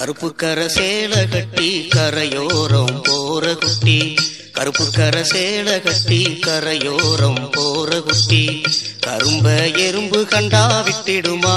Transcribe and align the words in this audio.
கருப்பு 0.00 0.34
கர 0.34 0.66
சேல 0.66 1.28
கட்டி 1.28 1.86
கரையோரம் 1.88 3.00
போற 3.02 3.54
குட்டி. 3.54 4.14
கருப்பு 4.52 4.90
கர 4.90 5.20
சேல 5.20 5.82
கட்டி 5.82 6.38
கரையோரம் 6.38 7.50
போற 7.50 8.00
குட்டி. 8.00 8.62
கரும்ப 9.00 9.68
எறும்பு 9.68 10.24
கண்டா 10.24 10.82
விட்டிடுமா? 10.82 11.56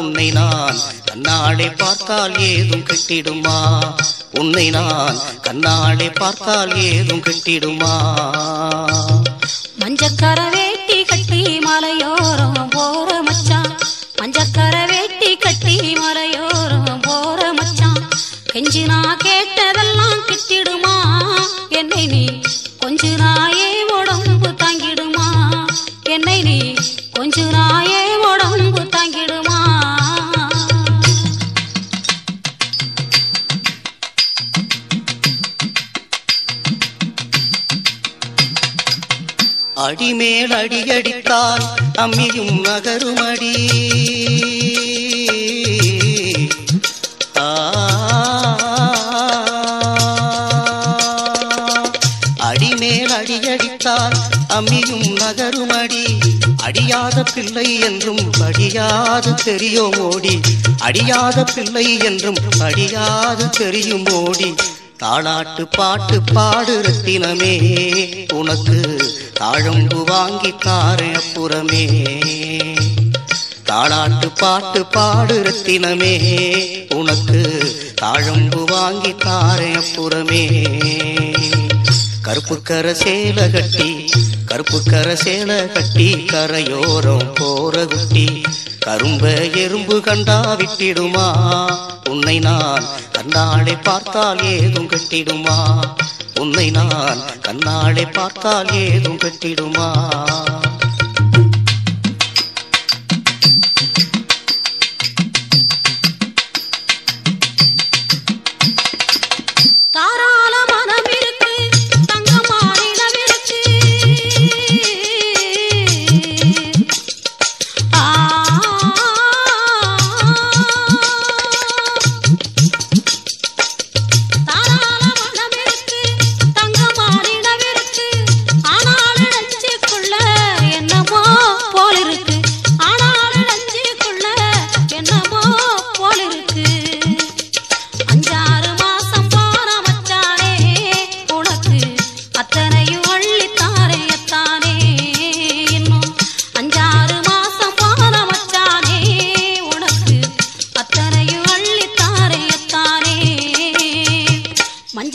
உன்னை 0.00 0.30
நான் 0.30 0.76
கண்ணாடை 1.10 1.76
பார்த்தால் 1.76 2.38
ஏதும் 2.38 2.84
கெட்டிடுமா? 2.84 3.80
உன்னை 4.32 4.70
நான் 4.70 5.16
கண்ணாடை 5.42 6.14
பார்த்தால் 6.14 6.76
ஏதும் 6.76 7.22
கெட்டிடுமா? 7.22 7.94
மஞ்சக்கர 9.80 10.50
வேட்டி 10.50 11.04
கட்டி 11.04 11.58
மலையோரம் 11.58 12.68
போற 12.70 13.11
கொஞ்ச 18.72 18.86
நான் 18.86 19.18
கேட்டதெல்லாம் 19.24 20.20
கிட்டிடுமா? 20.26 20.94
என்னை 21.68 22.06
நீ 22.06 22.40
கொஞ்ச 22.78 23.08
நாயே 23.08 23.66
உடம்பு 23.98 24.48
தாங்கிடுமா? 24.48 25.26
என்னை 26.02 26.42
நீ 26.42 26.74
கொஞ்ச 27.12 27.42
நாயே 27.42 28.16
உடம்பு 28.30 28.82
தாங்கிடுமா? 28.82 29.58
அடிமேல் 39.74 40.50
அடியடித்தால் 40.50 41.66
அம்மியும் 41.98 42.54
நகருமடி. 42.60 43.54
அடியாத 56.92 57.22
பிள்ளை 57.34 57.80
என்றும் 57.80 58.32
அடியாது 58.40 59.34
தெரியும் 59.44 59.98
ஓடி. 59.98 60.40
அடியாத 60.78 61.44
பிள்ளை 61.54 61.98
என்றும் 61.98 62.36
அடியாது 62.60 63.50
தெரியும் 63.50 64.06
ஓடி. 64.12 64.54
தாளாட்டு 65.02 65.64
பாட்டு 65.76 66.22
பாடு 66.22 66.80
ரத்தினமே 66.80 67.54
உனக்கு 68.32 68.96
தாழம்பு 69.40 70.04
வாங்கி 70.04 70.54
தாரே 70.64 71.14
அப்புறமே. 71.14 71.84
தாளாட்டு 73.66 74.30
பாட்டு 74.38 74.86
பாடு 74.86 75.42
ரத்தினமே 75.42 76.14
உனக்கு 76.94 77.72
தாழம்பு 78.02 78.64
வாங்கி 78.66 79.14
தாரே 79.24 79.74
அப்புறமே. 79.74 80.44
கருப்பு 82.22 82.62
கர 82.62 82.94
சேல 82.94 83.48
கட்டி 83.48 84.10
கருப்பு 84.52 84.82
கரசேன 84.90 85.72
கட்டி 85.72 86.24
கரையோரம் 86.24 87.32
போற 87.34 87.86
குட்டி 87.86 88.42
கரும்ப 88.78 89.30
எறும்பு 89.34 90.00
கண்டா 90.00 90.56
விட்டிடுமா? 90.56 91.26
உன்னை 92.10 92.38
நான் 92.38 92.84
கண்ணாளை 93.12 93.82
பார்த்தால் 93.82 94.42
ஏதும் 94.42 94.88
கட்டிடுமா? 94.88 95.86
உன்னை 96.40 96.70
நான் 96.70 97.18
கண்ணாலே 97.48 98.12
பார்த்தால் 98.12 98.72
ஏதும் 98.72 99.18
கட்டிடுமா? 99.18 99.88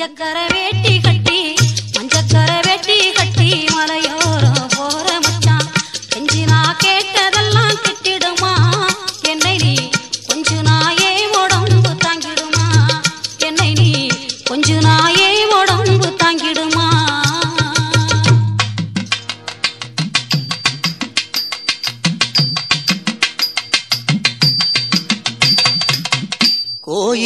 மஞ்சக்கர 0.09 0.41
வேட்டி 0.51 0.96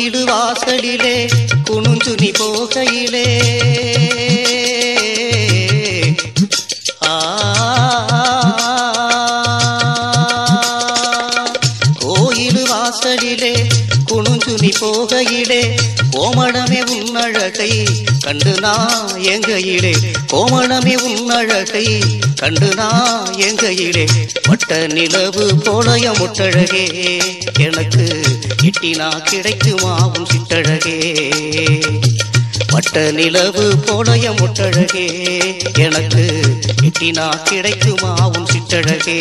வீடு 0.01 0.25
வாசலிலே 0.25 1.16
குணுஞ்சுனி 1.69 2.29
போகையிலே. 2.39 3.25
ஆ. 7.03 7.16
கோயிலு 12.06 12.63
வாசலிலே 12.69 13.53
குணுஞ்சுனி 14.12 14.72
போகையிலே 14.81 15.62
கோமணமே 16.12 16.81
உன்னழகை 16.95 17.72
கண்டு 18.23 18.59
நான் 18.59 19.09
எங்கையிலே 19.33 19.94
கோமணமே 20.33 20.95
உன்னழகை 21.03 21.85
கண்டு 22.41 22.68
நான் 22.75 23.25
எங்கையிலே 23.38 24.03
பட்ட 24.47 24.88
நிலவு 24.88 25.44
போலய 25.66 26.06
முட்டழகே. 26.19 26.85
எனக்கு 27.59 28.06
இட்டினா 28.62 29.07
கிடைக்குமா 29.29 29.91
உன் 30.07 30.25
சிட்டழகே 30.31 30.97
பட்ட 32.68 33.12
நிலவு 33.12 33.66
போலய 33.85 34.25
முட்டழகே. 34.40 35.06
எனக்கு 35.78 36.25
இட்டினா 36.81 37.28
கிடைக்குமா 37.44 38.13
உன் 38.28 38.47
சிட்டழகே 38.53 39.19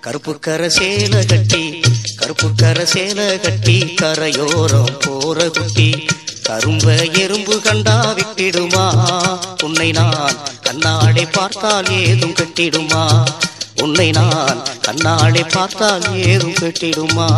கருப்பு 0.00 0.38
கர 0.38 0.66
சேல 0.78 1.26
கட்டி 1.26 1.64
கருப்பு 2.16 2.48
கர 2.54 2.86
சேல 2.94 3.20
கட்டி 3.42 3.94
கரையோரம் 3.94 4.98
போற 5.00 5.48
குட்டி 5.48 5.88
கரும்ப 6.44 6.94
எறும்பு 6.94 7.60
கண்டா 7.60 8.14
விட்டிடுமா? 8.14 8.84
உன்னை 9.62 9.90
நான் 9.90 10.36
கண்ணாடை 10.62 11.26
பார்த்தால் 11.32 11.90
ஏதும் 11.90 12.32
கட்டிடுமா? 12.32 13.24
உன்னை 13.82 14.10
நான் 14.10 14.62
கண்ணாடை 14.88 15.50
பார்த்தால் 15.52 16.14
ஏதும் 16.14 16.52
கட்டிடுமா? 16.52 17.28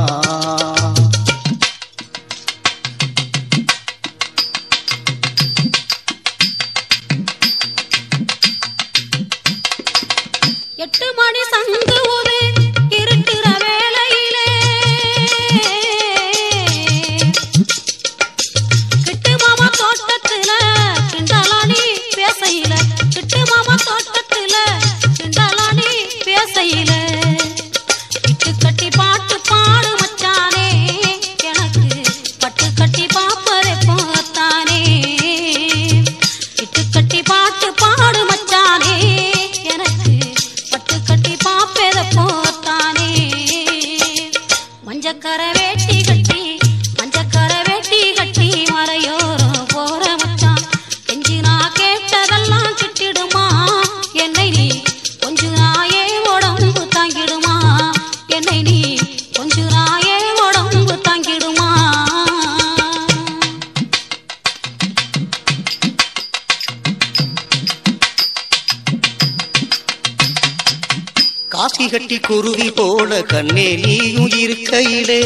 காசி 71.67 71.89
கட்டி 71.89 72.19
குருவி 72.19 72.71
போல 72.71 73.23
கண்ணே 73.23 73.77
நீயும் 73.77 74.29
இருக்கையிலே. 74.29 75.23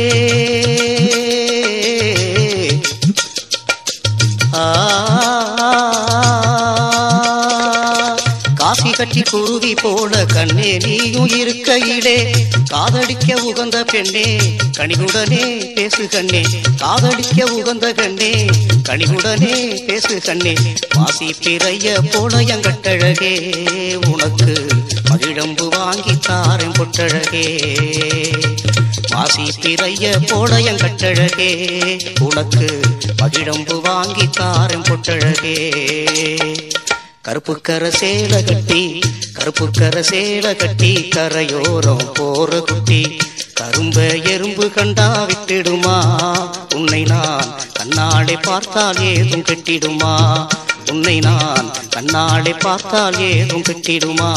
கட்டி 9.01 9.23
குருவி 9.23 9.75
போல 9.75 10.25
கண்ணே 10.25 10.77
நீயும் 10.77 11.27
இருக்கையிலே. 11.27 12.33
காதலிக்க 12.67 13.35
உகந்த 13.35 13.85
பெண்ணே 13.85 14.39
கனிவுடனே 14.73 15.73
பேசு 15.75 16.09
கண்ணே. 16.09 16.43
காதலிக்க 16.77 17.45
உகந்த 17.45 17.93
கண்ணே 17.93 18.47
கனிவுடனே 18.83 19.85
பேசு 19.87 20.21
கண்ணே. 20.21 20.55
வாசி 20.95 21.35
பிறைய 21.41 21.99
போல 22.13 22.37
எங்கட்டழகே 22.41 23.35
உனக்கு 24.09 24.67
மகிழம்பு 25.09 25.69
வாங்கி 25.69 26.19
தாரன் 26.19 26.73
பொட்டழகே. 26.73 27.47
வாசி 29.09 29.43
பிறைய 29.61 30.29
போல 30.29 30.59
எங்கட்டழகே 30.59 31.51
உனக்கு 32.21 32.81
மகிழம்பு 33.17 33.81
வாங்கி 33.81 34.31
தாரன் 34.31 34.83
பொட்டழகே. 34.83 35.57
கருப்பு 37.23 37.61
கர 37.61 37.91
சேல 37.91 38.43
கட்டி 38.45 39.01
கருப்பு 39.33 39.71
கர 39.79 40.01
சேல 40.01 40.57
கட்டி 40.57 41.09
கரையோரம் 41.09 42.13
போற 42.15 42.61
குட்டி. 42.61 43.19
கரும்ப 43.55 44.01
எறும்பு 44.03 44.71
கண்டா 44.71 45.27
விட்டிடுமா? 45.27 45.97
உன்னை 46.75 47.03
நான் 47.03 47.55
கண்ணாடை 47.79 48.43
பார்த்தால் 48.43 49.01
ஏதும் 49.01 49.43
கெட்டிடுமா? 49.43 50.15
உன்னை 50.91 51.19
நான் 51.19 51.71
கண்ணாடை 51.97 52.59
பார்த்தால் 52.59 53.19
ஏதும் 53.19 53.63
கெட்டிடுமா? 53.63 54.31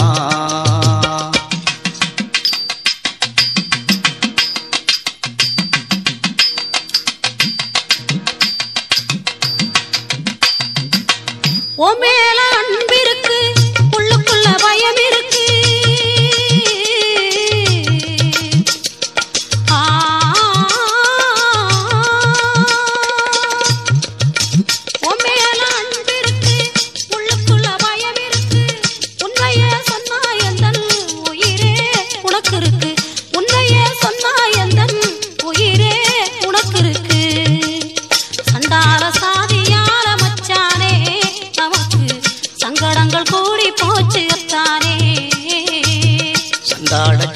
ஓ 11.75 11.87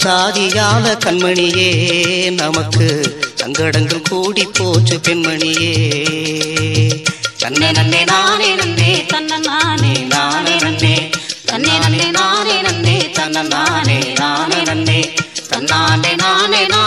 சாதியால 0.08 0.86
கண்மணியே 1.04 1.70
நமக்கு 2.32 2.88
சங்கடங்கள் 3.36 4.06
கூடி 4.10 4.44
போச்சு 4.58 4.96
பெண்மணியே. 5.00 5.72
தன்னை 7.40 7.70
நன்னே 7.72 8.02
நானே 8.06 8.50
நன்னே 8.56 8.90
தன்னை 9.12 9.38
நானே 9.48 9.94
நானே 10.14 10.56
நன்னே 10.64 10.94
தன்னை 11.46 11.76
நன்னே 11.80 12.06
நானே 12.12 12.56
நன்னே 12.62 12.98
தன்னை 13.18 13.44
நானே 13.50 13.98
நானே 14.20 14.60
நன்னே 14.62 15.00
தன்னானே 15.52 16.12
நானே 16.16 16.62
நானே 16.66 16.87